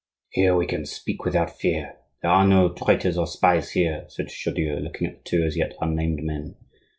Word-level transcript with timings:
"Here 0.31 0.55
we 0.55 0.65
can 0.65 0.87
speak 0.87 1.25
without 1.25 1.59
fear; 1.59 1.97
there 2.23 2.31
are 2.31 2.47
no 2.47 2.73
traitors 2.73 3.19
or 3.19 3.27
spies 3.27 3.73
here," 3.73 4.05
said 4.07 4.29
Chaudieu, 4.31 4.77
looking 4.79 5.05
at 5.05 5.23
the 5.23 5.29
two 5.29 5.43
as 5.43 5.55
yet 5.55 5.75
unnamed 5.79 6.23
men. 6.23 6.55